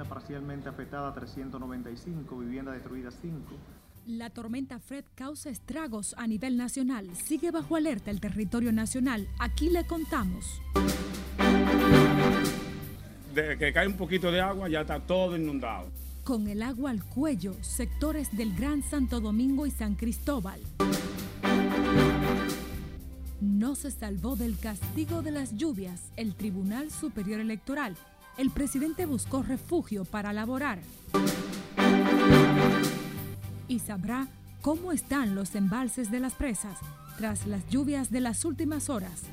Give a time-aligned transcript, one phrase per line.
[0.00, 3.44] vivienda parcialmente afectada 395, vivienda destruida 5.
[4.06, 7.14] La tormenta Fred causa estragos a nivel nacional.
[7.14, 9.28] Sigue bajo alerta el territorio nacional.
[9.38, 10.60] Aquí le contamos.
[13.34, 15.88] De que cae un poquito de agua ya está todo inundado.
[16.24, 20.60] Con el agua al cuello, sectores del Gran Santo Domingo y San Cristóbal.
[23.40, 27.96] No se salvó del castigo de las lluvias el Tribunal Superior Electoral.
[28.40, 30.78] El presidente buscó refugio para laborar.
[33.68, 34.28] Y sabrá
[34.62, 36.78] cómo están los embalses de las presas
[37.18, 39.24] tras las lluvias de las últimas horas.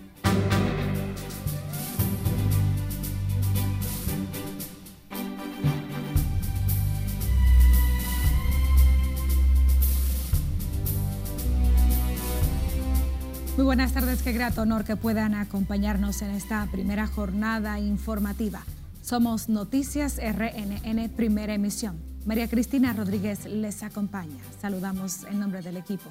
[13.55, 18.65] Muy buenas tardes, qué grato honor que puedan acompañarnos en esta primera jornada informativa.
[19.07, 21.95] Somos Noticias RNN Primera Emisión.
[22.25, 24.43] María Cristina Rodríguez les acompaña.
[24.59, 26.09] Saludamos en nombre del equipo.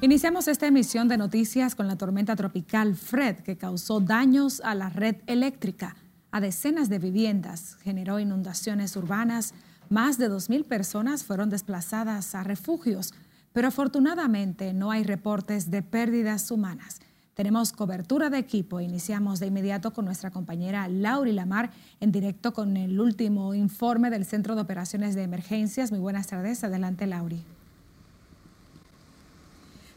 [0.00, 4.88] Iniciamos esta emisión de noticias con la tormenta tropical Fred que causó daños a la
[4.88, 5.96] red eléctrica,
[6.30, 9.52] a decenas de viviendas, generó inundaciones urbanas,
[9.90, 13.12] más de 2.000 personas fueron desplazadas a refugios,
[13.56, 17.00] pero afortunadamente no hay reportes de pérdidas humanas.
[17.32, 18.80] Tenemos cobertura de equipo.
[18.80, 24.26] Iniciamos de inmediato con nuestra compañera Lauri Lamar en directo con el último informe del
[24.26, 25.90] Centro de Operaciones de Emergencias.
[25.90, 26.64] Muy buenas tardes.
[26.64, 27.42] Adelante, Lauri.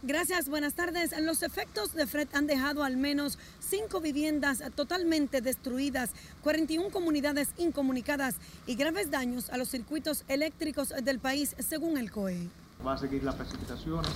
[0.03, 1.13] Gracias, buenas tardes.
[1.19, 6.11] Los efectos de Fred han dejado al menos cinco viviendas totalmente destruidas,
[6.43, 8.35] 41 comunidades incomunicadas
[8.67, 12.47] y graves daños a los circuitos eléctricos del país, según el COE.
[12.85, 14.09] Va a seguir las precipitaciones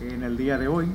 [0.00, 0.86] en el día de hoy.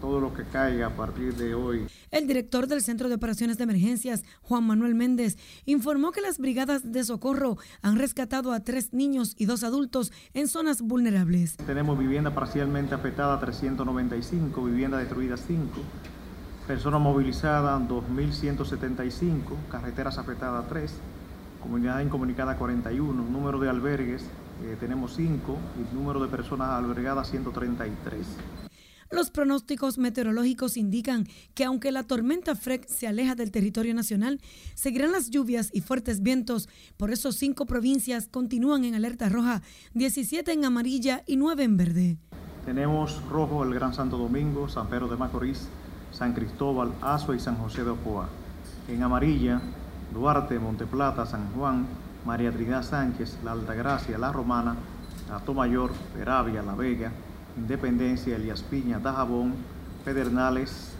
[0.00, 1.86] Todo lo que caiga a partir de hoy.
[2.10, 5.36] El director del Centro de Operaciones de Emergencias, Juan Manuel Méndez,
[5.66, 10.48] informó que las brigadas de socorro han rescatado a tres niños y dos adultos en
[10.48, 11.58] zonas vulnerables.
[11.58, 15.62] Tenemos vivienda parcialmente afectada 395, vivienda destruida 5,
[16.66, 20.92] personas movilizadas 2.175, carreteras afectadas 3,
[21.62, 24.24] comunidad incomunicada 41, número de albergues
[24.62, 28.26] eh, tenemos 5 y número de personas albergadas 133.
[29.10, 34.40] Los pronósticos meteorológicos indican que aunque la tormenta Fred se aleja del territorio nacional,
[34.74, 36.68] seguirán las lluvias y fuertes vientos.
[36.96, 39.62] Por eso cinco provincias continúan en alerta roja,
[39.94, 42.18] 17 en amarilla y 9 en verde.
[42.64, 45.66] Tenemos rojo el Gran Santo Domingo, San Pedro de Macorís,
[46.12, 48.28] San Cristóbal, Azua y San José de Ocoa.
[48.86, 49.60] En amarilla,
[50.14, 51.86] Duarte, Monteplata, San Juan,
[52.24, 54.76] María Trinidad Sánchez, La Altagracia, La Romana,
[55.54, 57.12] Mayor, Peravia, La Vega,
[57.56, 59.54] Independencia, Elías Piña, Dajabón,
[60.04, 60.92] Pedernales,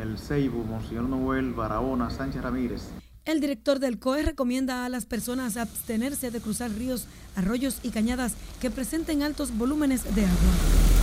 [0.00, 2.82] El Ceibo, Monseñor Noel, Barahona, Sánchez Ramírez.
[3.24, 7.06] El director del COE recomienda a las personas abstenerse de cruzar ríos,
[7.36, 11.01] arroyos y cañadas que presenten altos volúmenes de agua.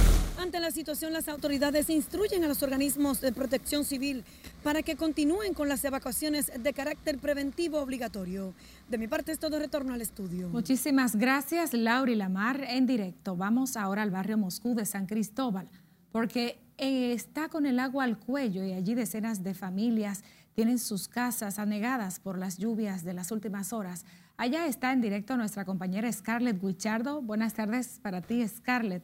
[0.50, 4.24] Ante la situación, las autoridades instruyen a los organismos de protección civil
[4.64, 8.56] para que continúen con las evacuaciones de carácter preventivo obligatorio.
[8.88, 10.50] De mi parte es todo retorno al estudio.
[10.50, 13.36] Muchísimas gracias, Laura y Lamar, en directo.
[13.36, 15.70] Vamos ahora al barrio Moscú de San Cristóbal,
[16.12, 20.24] porque eh, está con el agua al cuello y allí decenas de familias
[20.56, 24.04] tienen sus casas anegadas por las lluvias de las últimas horas.
[24.36, 27.22] Allá está en directo nuestra compañera Scarlett Guichardo.
[27.22, 29.04] Buenas tardes para ti, Scarlett.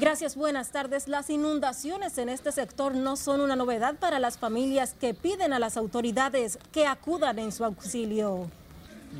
[0.00, 1.08] Gracias, buenas tardes.
[1.08, 5.58] Las inundaciones en este sector no son una novedad para las familias que piden a
[5.58, 8.50] las autoridades que acudan en su auxilio.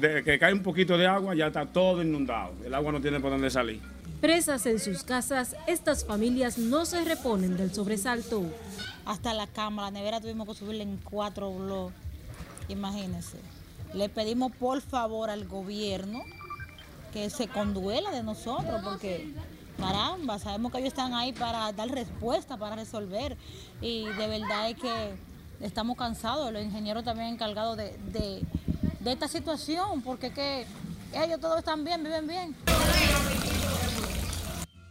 [0.01, 2.55] De que cae un poquito de agua ya está todo inundado.
[2.65, 3.81] El agua no tiene por dónde salir.
[4.23, 8.45] Presas en sus casas, estas familias no se reponen del sobresalto.
[9.05, 11.95] Hasta la cama, la nevera tuvimos que subirle en cuatro bloques.
[12.69, 13.37] Imagínense.
[13.93, 16.23] Le pedimos por favor al gobierno
[17.13, 19.33] que se conduela de nosotros porque
[19.81, 23.37] caramba, sabemos que ellos están ahí para dar respuesta, para resolver.
[23.81, 25.15] Y de verdad es que
[25.61, 30.67] estamos cansados, los ingenieros también encargados de, de, esta situación, porque que
[31.15, 32.57] ellos todos están bien, viven bien.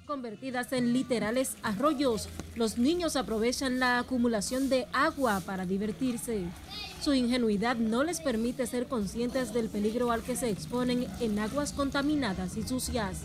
[0.09, 6.45] Convertidas en literales arroyos, los niños aprovechan la acumulación de agua para divertirse.
[6.99, 11.73] Su ingenuidad no les permite ser conscientes del peligro al que se exponen en aguas
[11.73, 13.21] contaminadas y sucias.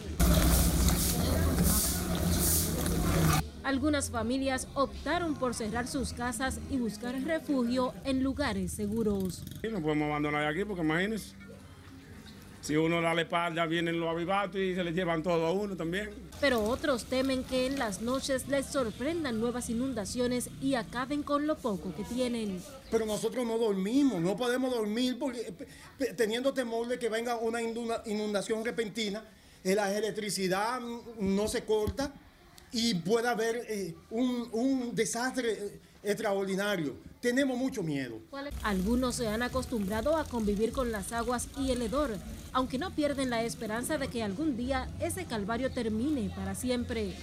[3.63, 9.43] Algunas familias optaron por cerrar sus casas y buscar refugio en lugares seguros.
[9.73, 11.35] no podemos abandonar aquí porque imagínense,
[12.65, 15.77] Si uno da la espalda, vienen los avivatos y se les llevan todo a uno
[15.77, 16.09] también.
[16.41, 21.59] Pero otros temen que en las noches les sorprendan nuevas inundaciones y acaben con lo
[21.59, 22.63] poco que tienen.
[22.91, 25.53] Pero nosotros no dormimos, no podemos dormir porque,
[26.17, 29.23] teniendo temor de que venga una inundación repentina,
[29.63, 30.81] eh, la electricidad
[31.21, 32.15] no se corta
[32.73, 36.97] y pueda haber eh, un, un desastre eh, extraordinario.
[37.25, 38.21] Tenemos mucho miedo.
[38.62, 42.19] Algunos se han acostumbrado a convivir con las aguas y el hedor,
[42.53, 47.17] aunque no pierden la esperanza de que algún día ese calvario termine para siempre.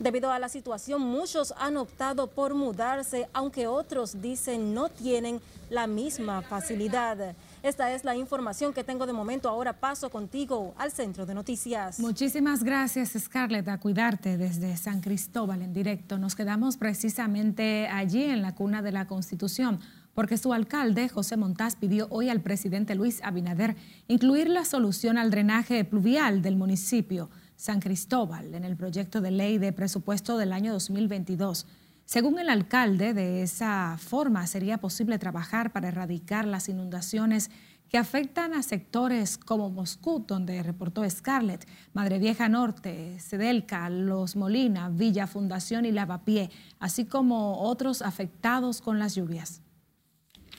[0.00, 5.86] Debido a la situación, muchos han optado por mudarse, aunque otros dicen no tienen la
[5.86, 7.36] misma facilidad.
[7.62, 9.48] Esta es la información que tengo de momento.
[9.48, 12.00] Ahora paso contigo al centro de noticias.
[12.00, 16.18] Muchísimas gracias, Scarlett, a cuidarte desde San Cristóbal en directo.
[16.18, 19.80] Nos quedamos precisamente allí en la cuna de la Constitución
[20.14, 23.76] porque su alcalde, José Montaz, pidió hoy al presidente Luis Abinader
[24.08, 29.58] incluir la solución al drenaje pluvial del municipio San Cristóbal en el proyecto de ley
[29.58, 31.66] de presupuesto del año 2022.
[32.12, 37.52] Según el alcalde, de esa forma sería posible trabajar para erradicar las inundaciones
[37.88, 44.88] que afectan a sectores como Moscú, donde reportó Scarlett, Madre Vieja Norte, Sedelca, Los Molina,
[44.88, 49.62] Villa Fundación y Lavapié, así como otros afectados con las lluvias.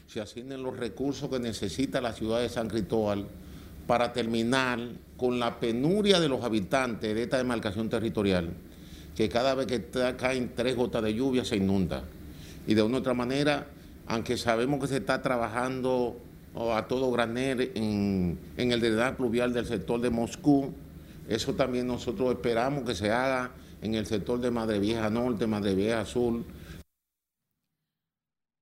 [0.07, 3.27] Se asignen los recursos que necesita la ciudad de San Cristóbal
[3.87, 4.79] para terminar
[5.17, 8.53] con la penuria de los habitantes de esta demarcación territorial
[9.15, 9.83] que cada vez que
[10.17, 12.03] caen tres gotas de lluvia se inunda.
[12.67, 13.67] Y de una u otra manera,
[14.07, 16.17] aunque sabemos que se está trabajando
[16.53, 20.73] oh, a todo granel en, el drenaje pluvial del sector de Moscú,
[21.27, 25.75] eso también nosotros esperamos que se haga en el sector de Madre Vieja Norte, Madre
[25.75, 26.43] Vieja Sur.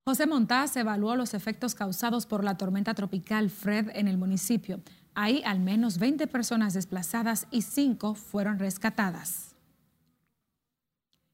[0.07, 4.81] José Montaz evaluó los efectos causados por la tormenta tropical Fred en el municipio.
[5.13, 9.48] Hay al menos 20 personas desplazadas y 5 fueron rescatadas.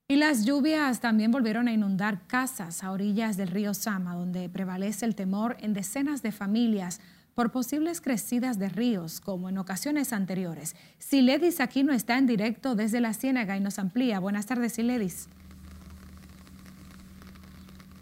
[0.07, 5.04] Y las lluvias también volvieron a inundar casas a orillas del río Sama, donde prevalece
[5.04, 7.02] el temor en decenas de familias
[7.34, 10.75] por posibles crecidas de ríos, como en ocasiones anteriores.
[11.00, 14.19] Siledis no está en directo desde la Ciénaga y nos amplía.
[14.19, 15.28] Buenas tardes, Siledis.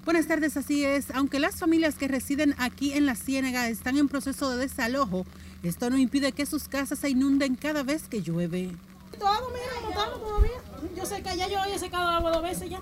[0.04, 1.10] Buenas tardes, así es.
[1.12, 5.26] Aunque las familias que residen aquí en la Ciénaga están en proceso de desalojo,
[5.64, 8.76] esto no impide que sus casas se inunden cada vez que llueve.
[9.18, 10.73] Todo, mira, todavía.
[10.96, 12.82] Yo sé que ya yo he secado agua dos veces ya.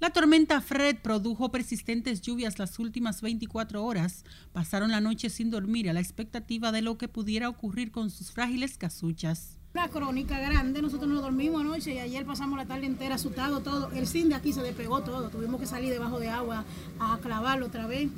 [0.00, 4.24] La tormenta Fred produjo persistentes lluvias las últimas 24 horas.
[4.52, 8.32] Pasaron la noche sin dormir a la expectativa de lo que pudiera ocurrir con sus
[8.32, 9.58] frágiles casuchas.
[9.74, 13.92] Una crónica grande, nosotros no dormimos anoche y ayer pasamos la tarde entera asustado todo.
[13.92, 16.64] El cine de aquí se despegó todo, tuvimos que salir debajo de agua
[16.98, 18.08] a clavarlo otra vez.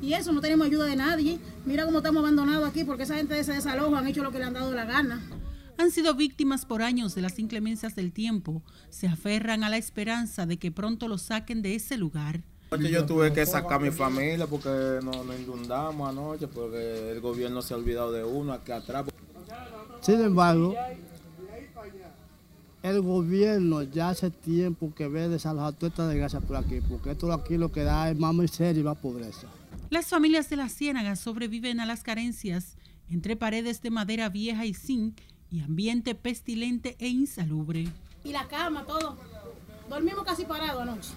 [0.00, 1.38] Y eso, no tenemos ayuda de nadie.
[1.66, 4.38] Mira cómo estamos abandonados aquí porque esa gente de ese desalojo han hecho lo que
[4.38, 5.20] le han dado la gana
[5.78, 8.62] han sido víctimas por años de las inclemencias del tiempo.
[8.90, 12.42] Se aferran a la esperanza de que pronto los saquen de ese lugar.
[12.78, 17.72] Yo tuve que sacar a mi familia porque nos, inundamos anoche, porque el gobierno se
[17.72, 19.06] ha olvidado de uno aquí atrás.
[20.00, 20.74] Sin embargo,
[22.82, 27.32] el gobierno ya hace tiempo que ve desalojar toda esta desgracia por aquí, porque esto
[27.32, 29.46] aquí lo que da es más miseria y más pobreza.
[29.90, 32.76] Las familias de la Ciénaga sobreviven a las carencias
[33.08, 35.18] entre paredes de madera vieja y zinc
[35.50, 37.88] y ambiente pestilente e insalubre.
[38.24, 39.16] Y la cama, todo.
[39.88, 41.10] Dormimos casi parados anoche.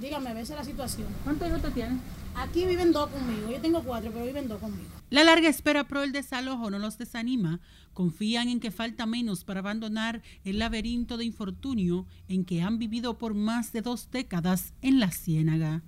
[0.00, 1.08] Dígame, a veces la situación.
[1.24, 2.00] ¿Cuántos hijos te tienen?
[2.34, 3.50] Aquí viven dos conmigo.
[3.50, 4.88] Yo tengo cuatro, pero viven dos conmigo.
[5.10, 7.60] La larga espera pro el desalojo no los desanima.
[7.92, 13.18] Confían en que falta menos para abandonar el laberinto de infortunio en que han vivido
[13.18, 15.82] por más de dos décadas en la Ciénaga.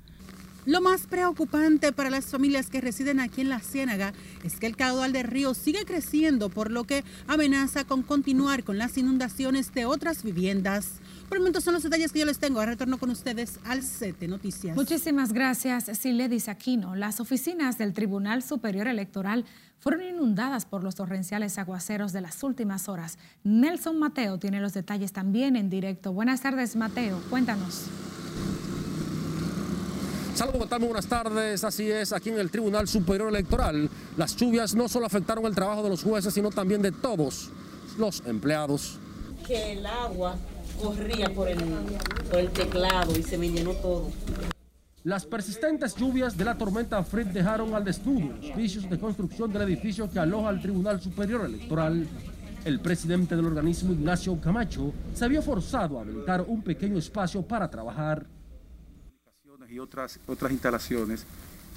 [0.66, 4.76] Lo más preocupante para las familias que residen aquí en la Ciénaga es que el
[4.76, 9.84] caudal del río sigue creciendo, por lo que amenaza con continuar con las inundaciones de
[9.84, 11.00] otras viviendas.
[11.28, 12.64] Por el momento son los detalles que yo les tengo.
[12.64, 14.74] retorno con ustedes al CT Noticias.
[14.74, 16.96] Muchísimas gracias, Siledis Aquino.
[16.96, 19.44] Las oficinas del Tribunal Superior Electoral
[19.80, 23.18] fueron inundadas por los torrenciales aguaceros de las últimas horas.
[23.42, 26.12] Nelson Mateo tiene los detalles también en directo.
[26.14, 27.20] Buenas tardes, Mateo.
[27.28, 27.84] Cuéntanos.
[30.34, 31.62] Saludos, ¿qué Muy buenas tardes.
[31.62, 35.84] Así es, aquí en el Tribunal Superior Electoral, las lluvias no solo afectaron el trabajo
[35.84, 37.50] de los jueces, sino también de todos
[37.98, 38.98] los empleados.
[39.46, 40.34] Que el agua
[40.82, 41.62] corría por el,
[42.28, 44.10] por el teclado y se me llenó todo.
[45.04, 49.62] Las persistentes lluvias de la tormenta Fred dejaron al desnudo los vicios de construcción del
[49.62, 52.08] edificio que aloja al Tribunal Superior Electoral.
[52.64, 57.70] El presidente del organismo, Ignacio Camacho, se vio forzado a habilitar un pequeño espacio para
[57.70, 58.26] trabajar
[59.70, 61.24] y otras, otras instalaciones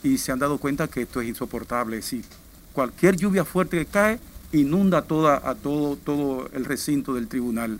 [0.04, 2.02] y se han dado cuenta que esto es insoportable.
[2.02, 2.24] Si
[2.74, 4.20] cualquier lluvia fuerte que cae,
[4.52, 7.80] inunda toda, a todo, todo el recinto del tribunal.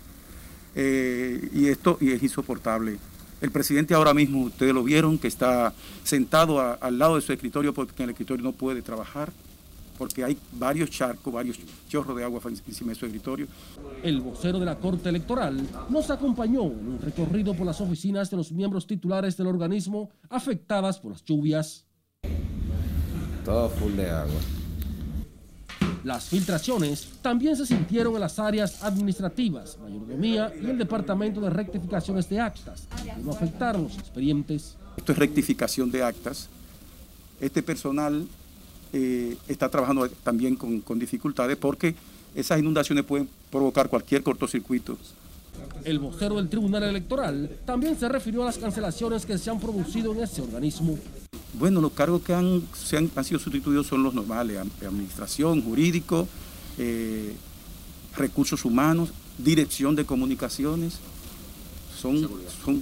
[0.74, 2.98] Eh, y esto y es insoportable.
[3.40, 5.72] El presidente ahora mismo, ustedes lo vieron, que está
[6.02, 9.32] sentado al lado de su escritorio porque en el escritorio no puede trabajar,
[9.98, 13.48] porque hay varios charcos, varios chorros de agua encima de su escritorio.
[14.02, 18.36] El vocero de la Corte Electoral nos acompañó en un recorrido por las oficinas de
[18.36, 21.84] los miembros titulares del organismo afectadas por las lluvias.
[23.44, 24.40] Todo full de agua.
[26.04, 32.28] Las filtraciones también se sintieron en las áreas administrativas, mayordomía y el departamento de rectificaciones
[32.28, 34.76] de actas, que no afectaron los expedientes.
[34.96, 36.48] Esto es rectificación de actas.
[37.40, 38.26] Este personal
[38.92, 41.94] eh, está trabajando también con, con dificultades porque
[42.34, 44.96] esas inundaciones pueden provocar cualquier cortocircuito.
[45.84, 50.12] El vocero del Tribunal Electoral también se refirió a las cancelaciones que se han producido
[50.12, 50.98] en ese organismo
[51.54, 52.62] bueno, los cargos que han,
[53.24, 56.28] sido sustituidos son los normales, administración, jurídico,
[56.78, 57.34] eh,
[58.16, 60.98] recursos humanos, dirección de comunicaciones,
[62.00, 62.28] son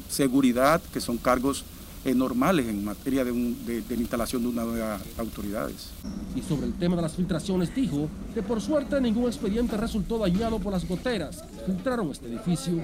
[0.09, 0.83] seguridad.
[0.93, 1.65] que son cargos
[2.07, 5.89] eh, normales en materia de, la instalación de una nueva autoridades.
[6.37, 10.61] Y sobre el tema de las filtraciones dijo que por suerte ningún expediente resultó dañado
[10.61, 12.75] por las goteras que filtraron este edificio.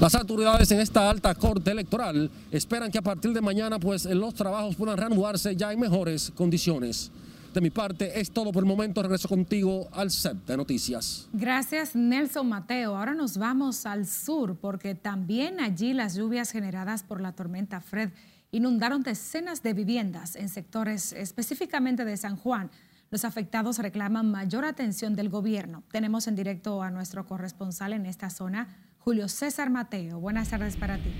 [0.00, 4.34] Las autoridades en esta alta corte electoral esperan que a partir de mañana pues los
[4.34, 7.12] trabajos puedan reanudarse ya en mejores condiciones.
[7.52, 9.02] De mi parte es todo por el momento.
[9.02, 11.28] Regreso contigo al set de noticias.
[11.32, 12.96] Gracias Nelson Mateo.
[12.96, 18.10] Ahora nos vamos al sur porque también allí las lluvias generadas por la tormenta Fred
[18.52, 22.70] inundaron decenas de viviendas en sectores específicamente de San Juan.
[23.10, 25.82] Los afectados reclaman mayor atención del gobierno.
[25.90, 30.20] Tenemos en directo a nuestro corresponsal en esta zona, Julio César Mateo.
[30.20, 31.10] Buenas tardes para ti.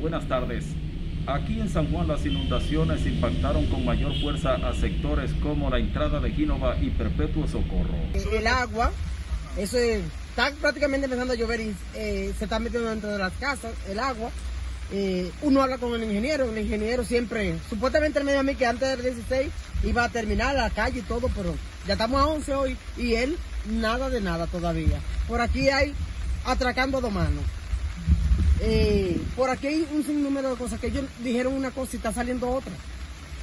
[0.00, 0.66] Buenas tardes.
[1.26, 6.20] Aquí en San Juan las inundaciones impactaron con mayor fuerza a sectores como la entrada
[6.20, 7.96] de Gínova y Perpetuo Socorro.
[8.32, 8.92] El agua,
[9.56, 13.72] eso está prácticamente empezando a llover y eh, se está metiendo dentro de las casas,
[13.88, 14.30] el agua.
[14.92, 18.66] Eh, uno habla con el ingeniero, el ingeniero siempre, supuestamente el medio a mí que
[18.66, 19.48] antes del 16
[19.82, 21.56] iba a terminar la calle y todo, pero
[21.88, 23.36] ya estamos a 11 hoy y él
[23.68, 25.00] nada de nada todavía.
[25.26, 25.92] Por aquí hay
[26.44, 27.42] atracando dos manos.
[28.60, 32.12] Eh, por aquí hay un sinnúmero de cosas que ellos dijeron una cosa y está
[32.12, 32.72] saliendo otra.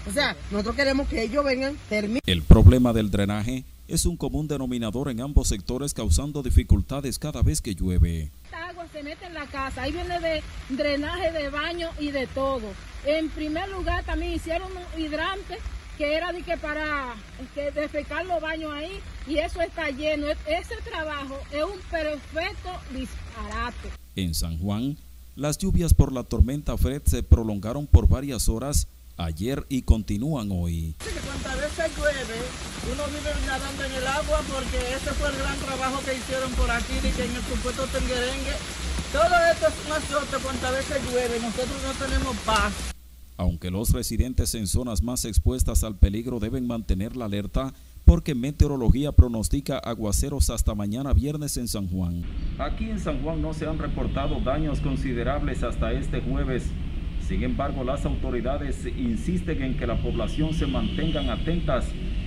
[0.08, 2.22] O sea, nosotros queremos que ellos vengan, terminen.
[2.26, 7.62] El problema del drenaje es un común denominador en ambos sectores causando dificultades cada vez
[7.62, 8.32] que llueve.
[8.46, 12.28] Esta agua se mete en la casa, ahí viene de drenaje de baño y de
[12.28, 12.68] todo.
[13.06, 15.58] En primer lugar también hicieron un hidrante
[15.98, 17.16] que era de que para
[17.54, 20.28] que defecar los baños ahí y eso está lleno.
[20.48, 23.90] Ese trabajo es un perfecto disparate.
[24.16, 24.98] En San Juan,
[25.36, 30.96] las lluvias por la tormenta Fred se prolongaron por varias horas ayer y continúan hoy.
[31.26, 32.40] Cuantas veces llueve,
[32.92, 36.70] uno vive nadando en el agua porque ese fue el gran trabajo que hicieron por
[36.70, 38.54] aquí y que en el supuesto Tenguerengue.
[39.12, 42.93] Todo esto es un azote cuantas veces llueve, nosotros no tenemos paz.
[43.38, 47.74] Aunque los residentes en zonas más expuestas al peligro deben mantener la alerta
[48.06, 52.24] porque meteorología pronostica aguaceros hasta mañana viernes en San Juan.
[52.60, 56.66] Aquí en San Juan no se han reportado daños considerables hasta este jueves.
[57.28, 61.86] Sin embargo, las autoridades insisten en que la población se mantengan atentas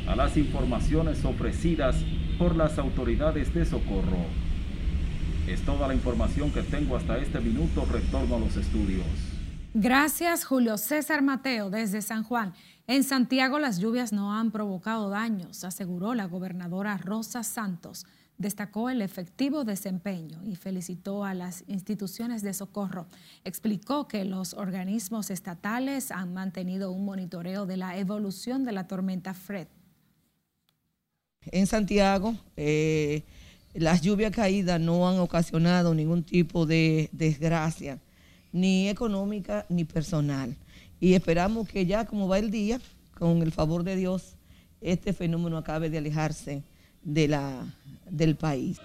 [0.08, 1.96] a las informaciones ofrecidas
[2.38, 4.24] por las autoridades de socorro.
[5.46, 7.84] Es toda la información que tengo hasta este minuto.
[7.84, 9.35] Retorno a los estudios.
[9.78, 12.54] Gracias, Julio César Mateo, desde San Juan.
[12.86, 18.06] En Santiago las lluvias no han provocado daños, aseguró la gobernadora Rosa Santos.
[18.38, 23.06] Destacó el efectivo desempeño y felicitó a las instituciones de socorro.
[23.44, 29.34] Explicó que los organismos estatales han mantenido un monitoreo de la evolución de la tormenta
[29.34, 29.68] Fred.
[31.52, 33.24] En Santiago, eh,
[33.74, 38.00] las lluvias caídas no han ocasionado ningún tipo de desgracia
[38.56, 40.56] ni económica ni personal.
[40.98, 42.80] Y esperamos que ya como va el día,
[43.18, 44.36] con el favor de Dios,
[44.80, 46.64] este fenómeno acabe de alejarse
[47.02, 47.66] de la,
[48.10, 48.78] del país.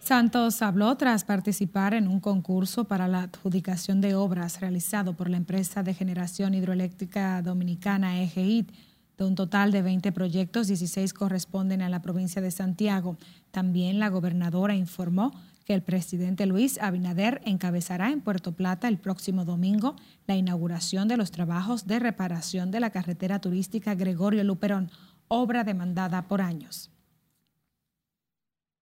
[0.00, 5.36] Santos habló tras participar en un concurso para la adjudicación de obras realizado por la
[5.36, 8.70] empresa de generación hidroeléctrica dominicana EGIT.
[9.18, 13.18] De un total de 20 proyectos, 16 corresponden a la provincia de Santiago.
[13.50, 15.32] También la gobernadora informó
[15.64, 19.96] que el presidente Luis Abinader encabezará en Puerto Plata el próximo domingo
[20.28, 24.88] la inauguración de los trabajos de reparación de la carretera turística Gregorio Luperón,
[25.26, 26.92] obra demandada por años.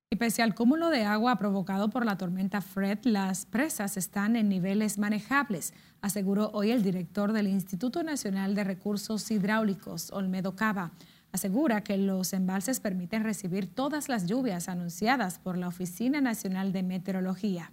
[0.09, 4.99] Y pese cúmulo de agua provocado por la tormenta Fred, las presas están en niveles
[4.99, 10.93] manejables, aseguró hoy el director del Instituto Nacional de Recursos Hidráulicos, Olmedo Cava.
[11.33, 16.85] Asegura que los embalses permiten recibir todas las lluvias anunciadas por la Oficina Nacional de
[16.85, 17.73] Meteorología.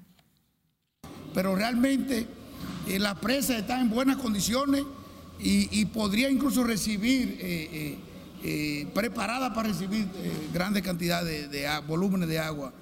[1.36, 2.26] Pero realmente
[2.88, 4.84] eh, la presa está en buenas condiciones
[5.40, 7.38] y, podría incluso recibir...
[7.40, 8.13] Eh, eh,
[8.46, 12.74] eh, preparada para recibir eh, grandes cantidades de, volúmenes de agua,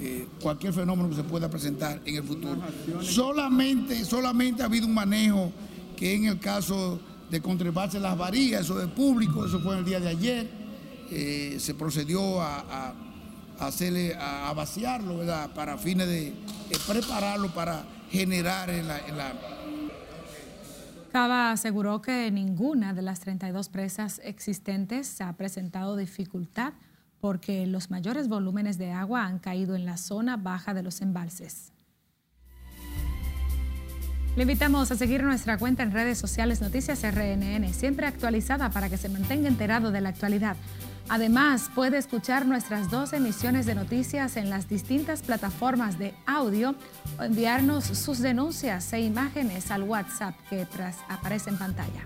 [0.00, 2.60] eh, cualquier fenómeno que se pueda presentar en el futuro.
[3.02, 5.52] Solamente, solamente ha habido un manejo
[5.96, 6.98] que en el caso
[7.30, 10.50] de conservarse las varillas, eso de público, eso fue en el día de ayer,
[11.60, 12.92] se procedió a,
[13.60, 15.20] hacerle, a, vaciarlo.
[15.54, 16.34] Para fines de
[16.84, 18.98] prepararlo para generar en la
[21.16, 26.74] Cava aseguró que ninguna de las 32 presas existentes ha presentado dificultad
[27.22, 31.72] porque los mayores volúmenes de agua han caído en la zona baja de los embalses.
[34.36, 38.98] Le invitamos a seguir nuestra cuenta en redes sociales Noticias RNN, siempre actualizada para que
[38.98, 40.54] se mantenga enterado de la actualidad.
[41.08, 46.74] Además, puede escuchar nuestras dos emisiones de noticias en las distintas plataformas de audio
[47.18, 50.66] o enviarnos sus denuncias e imágenes al WhatsApp que
[51.08, 52.04] aparece en pantalla.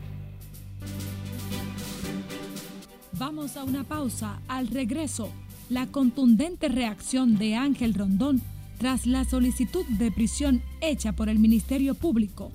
[3.12, 4.38] Vamos a una pausa.
[4.48, 5.30] Al regreso,
[5.70, 8.42] la contundente reacción de Ángel Rondón
[8.78, 12.50] tras la solicitud de prisión hecha por el Ministerio Público.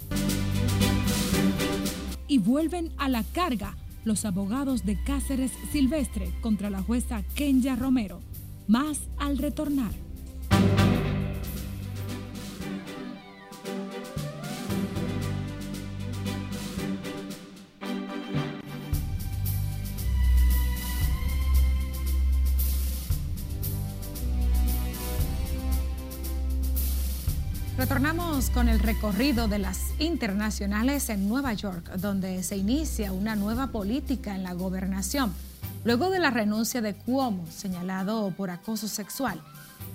[2.28, 8.22] Y vuelven a la carga los abogados de Cáceres Silvestre contra la jueza Kenya Romero.
[8.68, 9.92] Más al retornar.
[27.86, 33.68] Retornamos con el recorrido de las internacionales en Nueva York, donde se inicia una nueva
[33.68, 35.32] política en la gobernación,
[35.84, 39.40] luego de la renuncia de Cuomo, señalado por acoso sexual.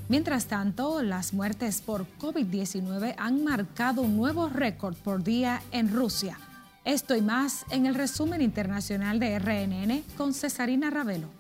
[0.09, 6.38] Mientras tanto, las muertes por COVID-19 han marcado un nuevo récord por día en Rusia.
[6.85, 11.39] Esto y más en el resumen internacional de RNN con Cesarina Ravelo.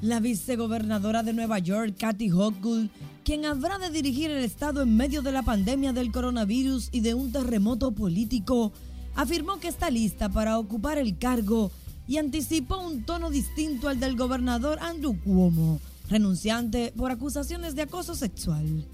[0.00, 2.88] La vicegobernadora de Nueva York, Kathy Hochul,
[3.24, 7.14] quien habrá de dirigir el Estado en medio de la pandemia del coronavirus y de
[7.14, 8.72] un terremoto político,
[9.16, 11.72] afirmó que está lista para ocupar el cargo
[12.06, 18.14] y anticipó un tono distinto al del gobernador Andrew Cuomo, renunciante por acusaciones de acoso
[18.14, 18.86] sexual.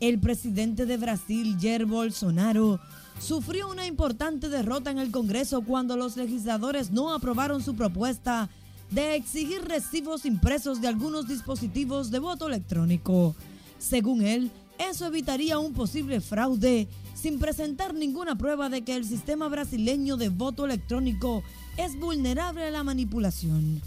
[0.00, 2.80] El presidente de Brasil, Jair Bolsonaro,
[3.20, 8.50] sufrió una importante derrota en el Congreso cuando los legisladores no aprobaron su propuesta
[8.90, 13.34] de exigir recibos impresos de algunos dispositivos de voto electrónico.
[13.78, 19.48] Según él, eso evitaría un posible fraude sin presentar ninguna prueba de que el sistema
[19.48, 21.42] brasileño de voto electrónico
[21.76, 23.80] es vulnerable a la manipulación.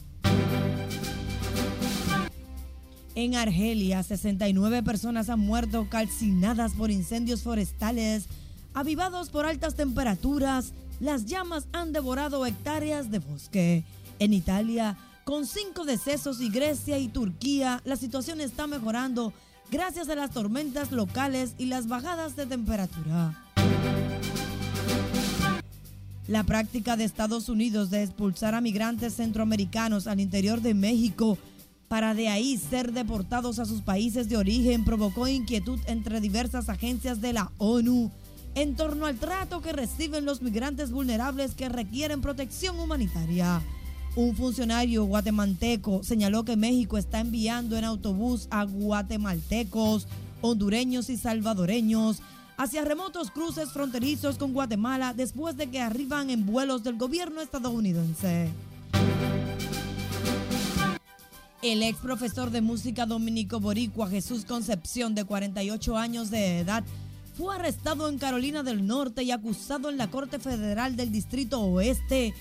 [3.15, 8.27] En Argelia, 69 personas han muerto calcinadas por incendios forestales.
[8.75, 13.83] Avivados por altas temperaturas, las llamas han devorado hectáreas de bosque.
[14.19, 19.33] En Italia, con cinco decesos y Grecia y Turquía, la situación está mejorando
[19.71, 23.43] gracias a las tormentas locales y las bajadas de temperatura.
[26.27, 31.37] La práctica de Estados Unidos de expulsar a migrantes centroamericanos al interior de México
[31.87, 37.21] para de ahí ser deportados a sus países de origen provocó inquietud entre diversas agencias
[37.21, 38.11] de la ONU
[38.55, 43.61] en torno al trato que reciben los migrantes vulnerables que requieren protección humanitaria.
[44.17, 50.07] Un funcionario guatemalteco señaló que México está enviando en autobús a guatemaltecos,
[50.41, 52.23] hondureños y salvadoreños
[52.57, 58.49] hacia remotos cruces fronterizos con Guatemala después de que arriban en vuelos del gobierno estadounidense.
[61.61, 66.83] El ex profesor de música dominico boricua Jesús Concepción, de 48 años de edad,
[67.37, 72.33] fue arrestado en Carolina del Norte y acusado en la Corte Federal del Distrito Oeste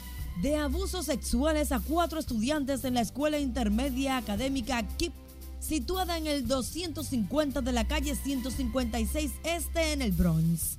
[0.43, 5.13] de abusos sexuales a cuatro estudiantes en la escuela intermedia académica KIP,
[5.61, 10.79] situada en el 250 de la calle 156 Este en el Bronx,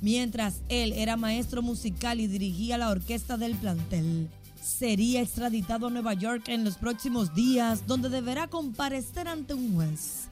[0.00, 4.28] mientras él era maestro musical y dirigía la orquesta del plantel.
[4.62, 10.28] Sería extraditado a Nueva York en los próximos días, donde deberá comparecer ante un juez.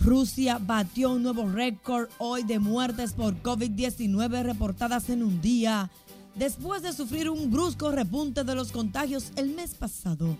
[0.00, 5.90] Rusia batió un nuevo récord hoy de muertes por COVID-19 reportadas en un día
[6.38, 10.36] después de sufrir un brusco repunte de los contagios el mes pasado.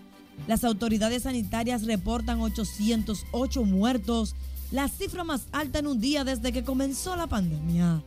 [0.47, 4.35] Las autoridades sanitarias reportan 808 muertos,
[4.71, 8.01] la cifra más alta en un día desde que comenzó la pandemia.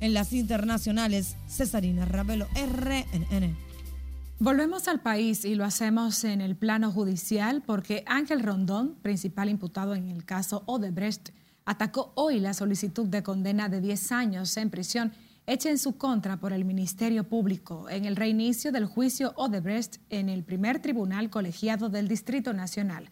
[0.00, 3.56] En las internacionales, Cesarina Ravelo, RNN.
[4.38, 9.94] Volvemos al país y lo hacemos en el plano judicial porque Ángel Rondón, principal imputado
[9.94, 11.30] en el caso Odebrecht,
[11.64, 15.12] atacó hoy la solicitud de condena de 10 años en prisión
[15.46, 20.28] hecha en su contra por el Ministerio Público en el reinicio del juicio Odebrecht en
[20.28, 23.08] el primer tribunal colegiado del Distrito Nacional.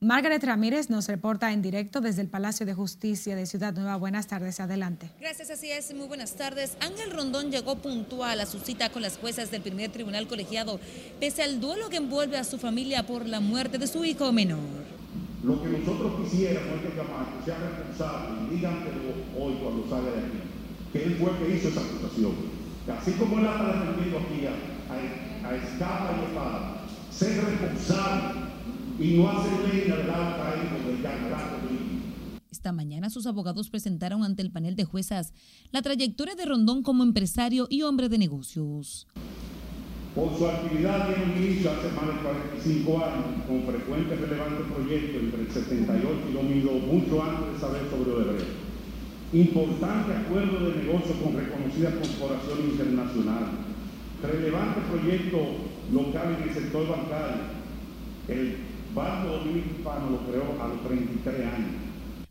[0.00, 3.96] Margaret Ramírez nos reporta en directo desde el Palacio de Justicia de Ciudad Nueva.
[3.96, 5.10] Buenas tardes, adelante.
[5.20, 5.94] Gracias, así es.
[5.94, 6.76] Muy buenas tardes.
[6.80, 10.80] Ángel Rondón llegó puntual a su cita con las juezas del primer tribunal colegiado,
[11.18, 14.58] pese al duelo que envuelve a su familia por la muerte de su hijo menor.
[15.42, 18.78] Lo que nosotros quisiéramos es que Camacho sea responsable y digan
[19.38, 20.38] hoy cuando salga de aquí,
[20.98, 22.32] que él fue el que hizo esa acusación.
[22.98, 28.40] Así como él ha defendido aquí a, a escapa y espada, ser responsable
[28.98, 30.66] y no hacer del alta del
[32.50, 35.32] esta mañana sus abogados presentaron ante el panel de juezas
[35.72, 39.06] la trayectoria de Rondón como empresario y hombre de negocios.
[40.14, 45.40] Por su actividad un inicio hace más de 45 años, con frecuentes relevantes proyectos entre
[45.42, 48.65] el 78 y 2002, mucho antes de saber sobre Odebrecht.
[49.32, 53.48] Importante acuerdo de negocio con reconocidas corporaciones internacionales.
[54.22, 55.38] Relevante proyecto
[55.92, 57.42] local en el sector bancario.
[58.28, 58.56] El
[58.94, 61.70] Banco Dominicano lo creó a los 33 años.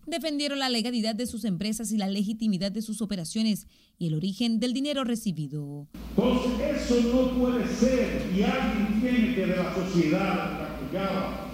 [0.08, 3.68] Defendieron la legalidad de sus empresas y la legitimidad de sus operaciones
[4.00, 5.88] y el origen del dinero recibido.
[6.16, 11.48] Entonces, eso no puede ser y alguien tiene que de la sociedad que apoyaba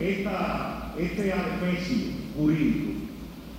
[0.00, 1.96] esta, este adefesio
[2.36, 3.07] jurídico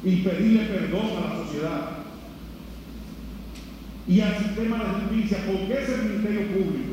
[0.03, 1.89] y pedirle perdón a la sociedad
[4.07, 6.89] y al sistema de justicia, porque es el Ministerio Público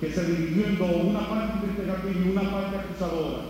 [0.00, 3.42] que se dividió en dos, una parte investigativa y una parte acusadora,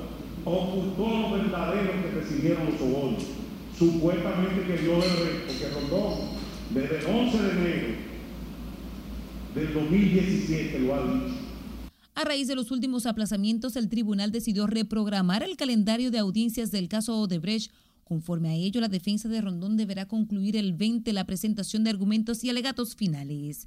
[0.44, 3.24] ocultó los verdaderos que recibieron los sobornos.
[3.76, 7.86] Supuestamente que dio el resto, que desde el 11 de enero
[9.54, 11.34] del 2017, lo ha dicho.
[12.14, 16.88] A raíz de los últimos aplazamientos, el tribunal decidió reprogramar el calendario de audiencias del
[16.88, 17.70] caso Odebrecht.
[18.06, 22.44] Conforme a ello, la defensa de Rondón deberá concluir el 20 la presentación de argumentos
[22.44, 23.66] y alegatos finales.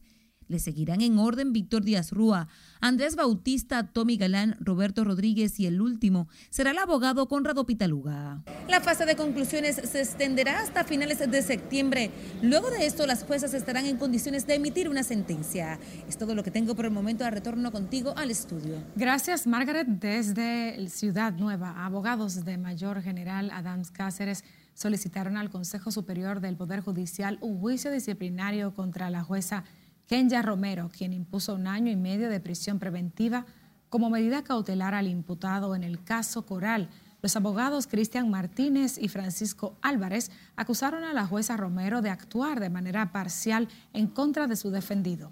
[0.50, 2.48] Le seguirán en orden Víctor Díaz Rúa,
[2.82, 8.42] Andrés Bautista, Tommy Galán, Roberto Rodríguez y el último será el abogado Conrado Pitaluga.
[8.68, 12.10] La fase de conclusiones se extenderá hasta finales de septiembre.
[12.42, 15.80] Luego de esto, las juezas estarán en condiciones de emitir una sentencia.
[16.08, 17.26] Es todo lo que tengo por el momento.
[17.26, 18.82] A retorno contigo al estudio.
[18.96, 19.88] Gracias, Margaret.
[19.88, 26.80] Desde Ciudad Nueva, abogados de Mayor General Adams Cáceres solicitaron al Consejo Superior del Poder
[26.80, 29.64] Judicial un juicio disciplinario contra la jueza
[30.10, 33.46] Kenya Romero, quien impuso un año y medio de prisión preventiva
[33.90, 36.90] como medida cautelar al imputado en el caso Coral.
[37.22, 42.72] Los abogados Cristian Martínez y Francisco Álvarez acusaron a la jueza Romero de actuar de
[42.72, 45.32] manera parcial en contra de su defendido.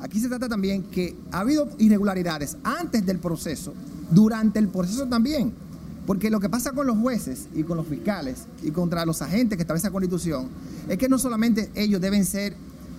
[0.00, 3.74] Aquí se trata también que ha habido irregularidades antes del proceso,
[4.10, 5.52] durante el proceso también,
[6.06, 9.58] porque lo que pasa con los jueces y con los fiscales y contra los agentes
[9.58, 10.48] que establece la Constitución
[10.88, 12.56] es que no solamente ellos deben ser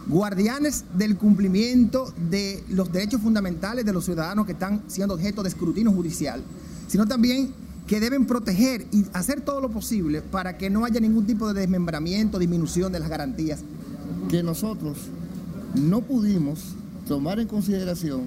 [0.10, 5.50] guardianes del cumplimiento de los derechos fundamentales de los ciudadanos que están siendo objeto de
[5.50, 6.42] escrutinio judicial,
[6.88, 7.54] sino también
[7.86, 11.62] que deben proteger y hacer todo lo posible para que no haya ningún tipo de
[11.62, 13.62] desmembramiento, disminución de las garantías.
[14.30, 14.98] Que nosotros
[15.76, 16.76] no pudimos
[17.08, 18.24] tomar en consideración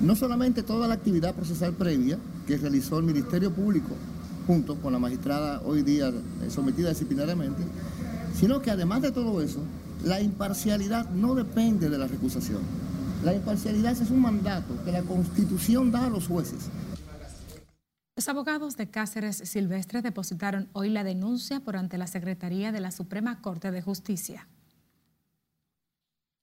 [0.00, 3.90] no solamente toda la actividad procesal previa que realizó el Ministerio Público
[4.46, 6.12] junto con la magistrada hoy día
[6.48, 7.62] sometida disciplinariamente,
[8.38, 9.60] sino que además de todo eso,
[10.04, 12.62] la imparcialidad no depende de la recusación.
[13.24, 16.70] La imparcialidad es un mandato que la Constitución da a los jueces.
[18.16, 22.90] Los abogados de Cáceres Silvestre depositaron hoy la denuncia por ante la Secretaría de la
[22.90, 24.48] Suprema Corte de Justicia.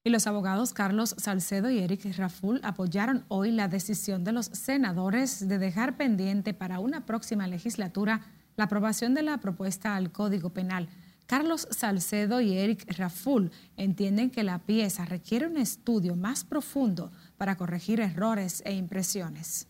[0.04, 5.48] Y los abogados Carlos Salcedo y Eric Raful apoyaron hoy la decisión de los senadores
[5.48, 8.22] de dejar pendiente para una próxima legislatura
[8.56, 10.88] la aprobación de la propuesta al Código Penal
[11.28, 17.58] Carlos Salcedo y Eric Raful entienden que la pieza requiere un estudio más profundo para
[17.58, 19.68] corregir errores e impresiones.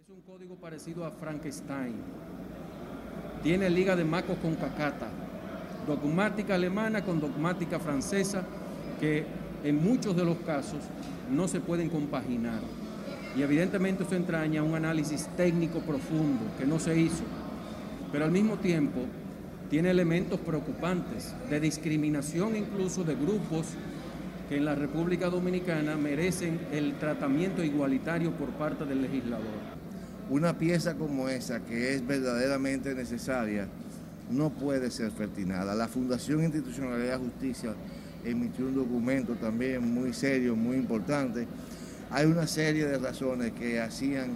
[0.00, 1.96] Es un código parecido a Frankenstein.
[3.42, 5.10] Tiene liga de macos con cacata,
[5.86, 8.42] dogmática alemana con dogmática francesa,
[8.98, 9.26] que
[9.64, 10.80] en muchos de los casos
[11.30, 12.60] no se pueden compaginar.
[13.36, 17.24] Y evidentemente eso entraña un análisis técnico profundo que no se hizo.
[18.10, 19.00] Pero al mismo tiempo
[19.72, 23.68] tiene elementos preocupantes de discriminación incluso de grupos
[24.46, 29.46] que en la República Dominicana merecen el tratamiento igualitario por parte del legislador.
[30.28, 33.66] Una pieza como esa, que es verdaderamente necesaria,
[34.30, 35.74] no puede ser fertinada.
[35.74, 37.72] La Fundación Institucionalidad Justicia
[38.26, 41.46] emitió un documento también muy serio, muy importante.
[42.10, 44.32] Hay una serie de razones que hacían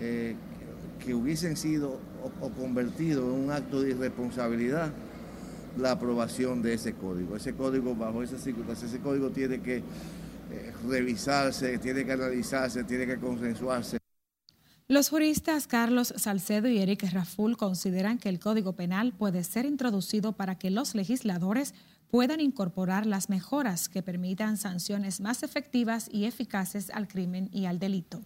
[0.00, 0.36] eh,
[1.04, 4.92] que hubiesen sido o, convertido en un acto de irresponsabilidad
[5.78, 7.36] la aprobación de ese código.
[7.36, 13.06] Ese código, bajo esas circunstancias, ese código tiene que eh, revisarse, tiene que analizarse, tiene
[13.06, 13.98] que consensuarse.
[14.88, 20.32] Los juristas Carlos Salcedo y Eric Raful consideran que el Código Penal puede ser introducido
[20.32, 21.72] para que los legisladores
[22.10, 27.78] puedan incorporar las mejoras que permitan sanciones más efectivas y eficaces al crimen y al
[27.78, 28.20] delito.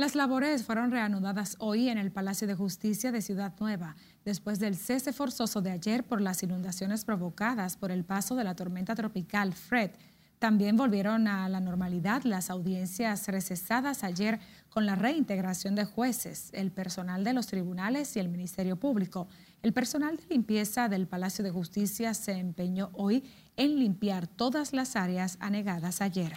[0.00, 4.74] Las labores fueron reanudadas hoy en el Palacio de Justicia de Ciudad Nueva, después del
[4.74, 9.52] cese forzoso de ayer por las inundaciones provocadas por el paso de la tormenta tropical
[9.52, 9.90] Fred
[10.38, 16.70] también volvieron a la normalidad las audiencias recesadas ayer con la reintegración de jueces, el
[16.70, 19.28] personal de los tribunales y el Ministerio Público.
[19.60, 23.22] El personal de limpieza del Palacio de Justicia se empeñó hoy
[23.58, 26.32] en limpiar todas las áreas anegadas ayer.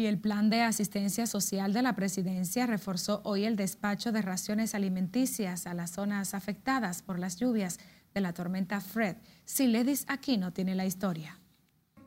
[0.00, 4.74] Y el plan de asistencia social de la presidencia reforzó hoy el despacho de raciones
[4.74, 7.78] alimenticias a las zonas afectadas por las lluvias
[8.14, 9.18] de la tormenta Fred.
[9.44, 10.06] Siledis
[10.38, 11.38] no tiene la historia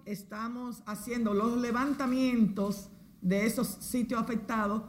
[0.06, 2.90] estamos haciendo los levantamientos
[3.22, 4.82] de esos sitios afectados.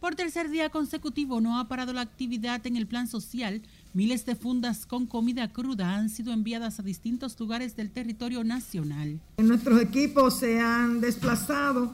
[0.00, 3.62] Por tercer día consecutivo no ha parado la actividad en el plan social.
[3.92, 9.20] Miles de fundas con comida cruda han sido enviadas a distintos lugares del territorio nacional.
[9.38, 11.92] Nuestros equipos se han desplazado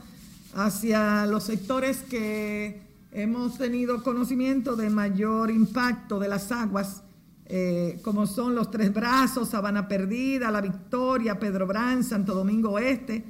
[0.54, 2.82] hacia los sectores que
[3.12, 7.02] hemos tenido conocimiento de mayor impacto de las aguas
[7.48, 13.24] eh, como son los Tres Brazos, Sabana Perdida, La Victoria, Pedro Brán, Santo Domingo Oeste,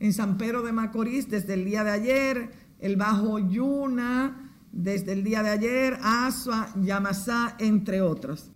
[0.00, 4.41] en San Pedro de Macorís desde el día de ayer, el Bajo Yuna
[4.72, 8.50] desde el día de ayer, Asua, Yamasá, entre otros.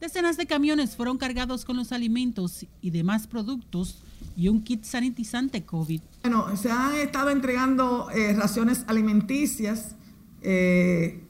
[0.00, 4.02] Decenas de camiones fueron cargados con los alimentos y demás productos
[4.36, 6.00] y un kit sanitizante COVID.
[6.22, 9.94] Bueno, se han estado entregando eh, raciones alimenticias.
[10.42, 11.22] Eh,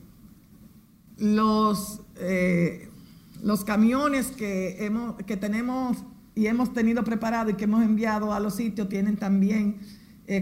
[1.19, 2.90] los eh,
[3.42, 5.99] los camiones que, hemos, que tenemos
[6.35, 9.79] y hemos tenido preparado y que hemos enviado a los sitios tienen también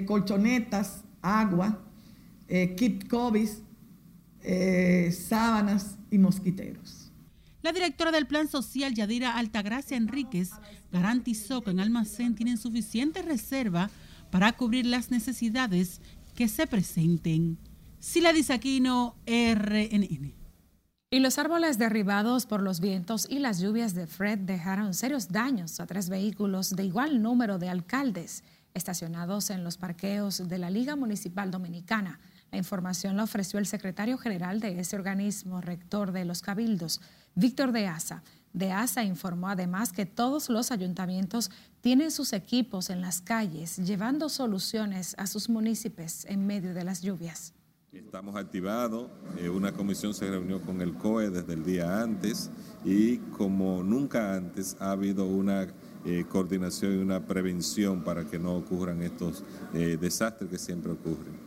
[0.06, 1.84] colchonetas, agua,
[2.48, 3.48] eh, kit COVID,
[5.10, 7.10] sábanas y mosquiteros.
[7.62, 10.50] La directora del Plan Social, Yadira Altagracia Enríquez,
[10.92, 13.90] garantizó que en almacén tienen suficiente reserva
[14.30, 16.02] para cubrir las necesidades
[16.34, 17.56] que se presenten.
[18.00, 20.34] Sila Aquino, RNN.
[21.10, 25.80] Y los árboles derribados por los vientos y las lluvias de Fred dejaron serios daños
[25.80, 30.96] a tres vehículos de igual número de alcaldes estacionados en los parqueos de la Liga
[30.96, 32.18] Municipal Dominicana.
[32.54, 37.00] La información la ofreció el secretario general de ese organismo, rector de los cabildos,
[37.34, 38.22] Víctor de Asa.
[38.52, 44.28] De Asa informó además que todos los ayuntamientos tienen sus equipos en las calles llevando
[44.28, 47.54] soluciones a sus municipios en medio de las lluvias.
[47.92, 52.52] Estamos activados, eh, una comisión se reunió con el COE desde el día antes
[52.84, 55.66] y como nunca antes ha habido una
[56.04, 59.42] eh, coordinación y una prevención para que no ocurran estos
[59.74, 61.43] eh, desastres que siempre ocurren.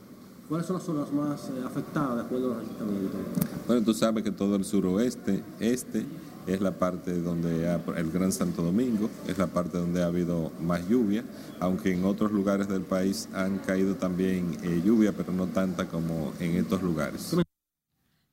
[0.48, 3.20] ¿Cuáles son las zonas más afectadas de acuerdo a los ayuntamientos?
[3.68, 6.06] Bueno, tú sabes que todo el suroeste, este,
[6.48, 10.54] es la parte donde ha, el Gran Santo Domingo, es la parte donde ha habido
[10.62, 11.26] más lluvia,
[11.60, 16.32] aunque en otros lugares del país han caído también eh, lluvia, pero no tanta como
[16.40, 17.36] en estos lugares.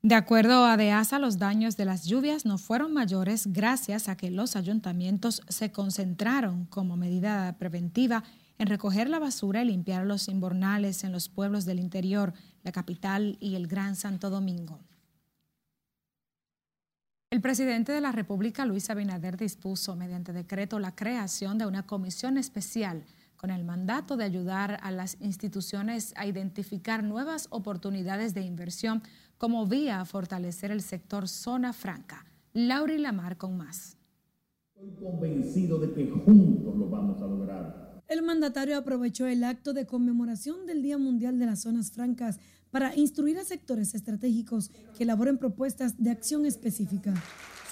[0.03, 4.31] De acuerdo a DEASA, los daños de las lluvias no fueron mayores gracias a que
[4.31, 8.23] los ayuntamientos se concentraron como medida preventiva
[8.59, 13.37] en recoger la basura y limpiar los invernales en los pueblos del interior, la capital
[13.41, 14.81] y el Gran Santo Domingo.
[17.31, 22.39] El presidente de la República, Luis Abinader, dispuso mediante decreto la creación de una comisión
[22.39, 23.05] especial
[23.37, 29.03] con el mandato de ayudar a las instituciones a identificar nuevas oportunidades de inversión
[29.37, 32.25] como vía a fortalecer el sector zona franca.
[32.53, 33.97] Lauri Lamar con más.
[34.77, 37.94] Estoy convencido de que juntos lo vamos a lograr.
[38.15, 42.39] El mandatario aprovechó el acto de conmemoración del Día Mundial de las Zonas Francas
[42.71, 47.13] para instruir a sectores estratégicos que elaboren propuestas de acción específica.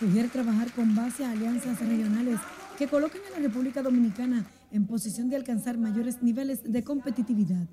[0.01, 2.41] Sugiere trabajar con base a alianzas regionales
[2.77, 7.69] que coloquen a la República Dominicana en posición de alcanzar mayores niveles de competitividad.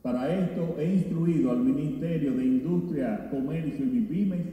[0.00, 4.46] Para esto he instruido al Ministerio de Industria, Comercio y MIPIMES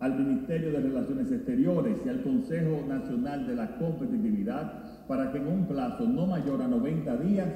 [0.00, 5.48] al Ministerio de Relaciones Exteriores y al Consejo Nacional de la Competitividad para que en
[5.48, 7.48] un plazo no mayor a 90 días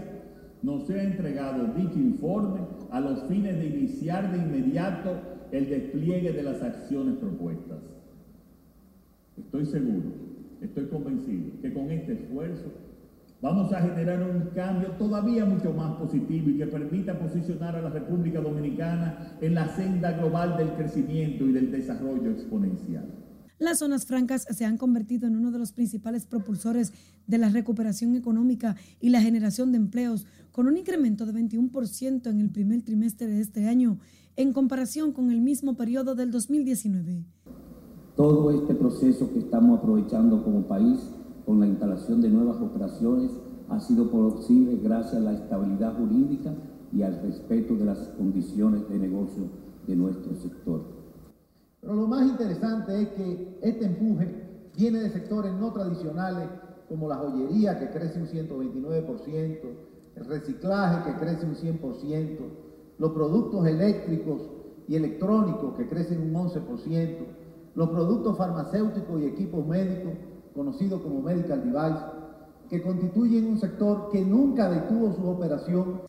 [0.62, 2.60] nos sea entregado dicho informe
[2.90, 5.16] a los fines de iniciar de inmediato
[5.52, 7.78] el despliegue de las acciones propuestas.
[9.36, 10.12] Estoy seguro,
[10.60, 12.66] estoy convencido que con este esfuerzo
[13.40, 17.90] vamos a generar un cambio todavía mucho más positivo y que permita posicionar a la
[17.90, 23.06] República Dominicana en la senda global del crecimiento y del desarrollo exponencial.
[23.60, 26.94] Las zonas francas se han convertido en uno de los principales propulsores
[27.26, 32.40] de la recuperación económica y la generación de empleos, con un incremento de 21% en
[32.40, 33.98] el primer trimestre de este año
[34.36, 37.26] en comparación con el mismo periodo del 2019.
[38.16, 40.98] Todo este proceso que estamos aprovechando como país
[41.44, 43.30] con la instalación de nuevas operaciones
[43.68, 46.54] ha sido posible gracias a la estabilidad jurídica
[46.94, 49.50] y al respeto de las condiciones de negocio
[49.86, 50.99] de nuestro sector.
[51.80, 54.28] Pero lo más interesante es que este empuje
[54.76, 56.48] viene de sectores no tradicionales
[56.88, 59.58] como la joyería que crece un 129%,
[60.16, 62.38] el reciclaje que crece un 100%,
[62.98, 64.42] los productos eléctricos
[64.88, 67.16] y electrónicos que crecen un 11%,
[67.76, 70.12] los productos farmacéuticos y equipos médicos,
[70.54, 72.04] conocidos como medical device,
[72.68, 76.02] que constituyen un sector que nunca detuvo su operación.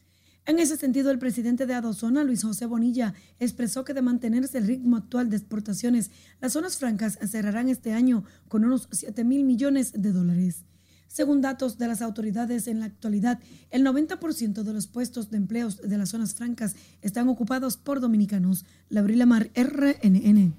[0.52, 4.68] En ese sentido, el presidente de Adozona, Luis José Bonilla, expresó que de mantenerse el
[4.68, 6.12] ritmo actual de exportaciones,
[6.42, 10.66] las zonas francas cerrarán este año con unos 7 mil millones de dólares.
[11.08, 15.78] Según datos de las autoridades, en la actualidad, el 90% de los puestos de empleos
[15.84, 18.66] de las zonas francas están ocupados por dominicanos.
[18.90, 20.54] Labrila Mar, RNN.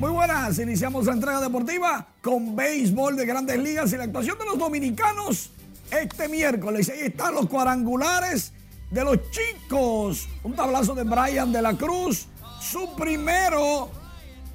[0.00, 4.46] Muy buenas, iniciamos la entrega deportiva con béisbol de grandes ligas y la actuación de
[4.46, 5.50] los dominicanos
[5.90, 6.88] este miércoles.
[6.88, 8.54] Ahí están los cuadrangulares
[8.90, 10.26] de los chicos.
[10.42, 12.28] Un tablazo de Brian de la Cruz
[12.62, 13.90] su primero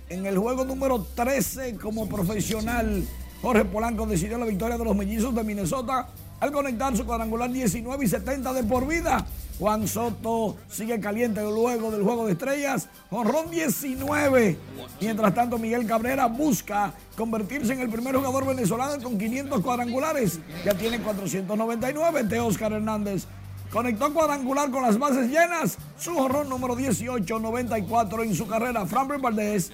[0.10, 3.08] en el juego número 13 como profesional.
[3.43, 6.08] Jorge Polanco decidió la victoria de los mellizos de Minnesota
[6.39, 9.26] al conectar su cuadrangular 19 y 70 de por vida.
[9.60, 14.58] Juan Soto sigue caliente luego del juego de estrellas, honrón 19.
[15.00, 20.39] Mientras tanto, Miguel Cabrera busca convertirse en el primer jugador venezolano con 500 cuadrangulares.
[20.65, 23.26] Ya tiene 499 de Oscar Hernández.
[23.71, 25.78] Conectó cuadrangular con las bases llenas.
[25.98, 28.86] Su horror número 18-94 en su carrera.
[28.86, 29.71] Framber Valdez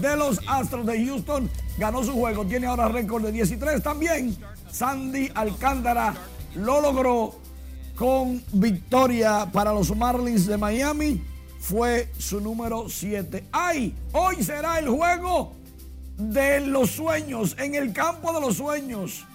[0.00, 2.44] de los Astros de Houston ganó su juego.
[2.44, 3.80] Tiene ahora récord de 13.
[3.80, 4.36] También
[4.70, 6.14] Sandy Alcántara
[6.54, 7.40] lo logró
[7.96, 11.22] con victoria para los Marlins de Miami.
[11.58, 13.48] Fue su número 7.
[13.52, 13.94] ¡Ay!
[14.12, 15.52] Hoy será el juego
[16.16, 19.26] de los sueños, en el campo de los sueños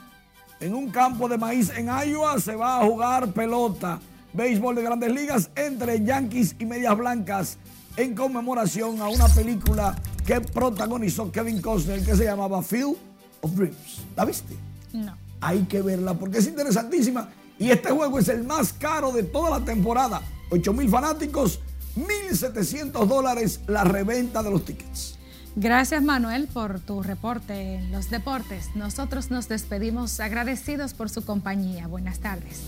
[0.60, 4.00] en un campo de maíz en Iowa se va a jugar pelota,
[4.34, 7.58] béisbol de grandes ligas entre Yankees y Medias Blancas
[7.98, 12.98] en conmemoración a una película que protagonizó Kevin Costner que se llamaba Field
[13.42, 14.02] of Dreams.
[14.16, 14.56] ¿La viste?
[14.94, 15.16] No.
[15.42, 19.60] Hay que verla porque es interesantísima y este juego es el más caro de toda
[19.60, 20.22] la temporada.
[20.50, 21.60] 8 mil fanáticos,
[21.96, 25.16] 1.700 dólares la reventa de los tickets.
[25.56, 28.76] Gracias Manuel por tu reporte en los deportes.
[28.76, 31.88] Nosotros nos despedimos agradecidos por su compañía.
[31.88, 32.62] Buenas tardes.